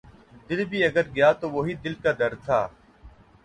دل 0.49 0.59
بھی 0.69 0.79
اگر 0.83 1.05
گیا 1.15 1.31
تو 1.39 1.45
وہی 1.51 1.73
دل 1.83 1.93
کا 2.03 2.11
درد 2.19 2.39
تھا 2.45 2.59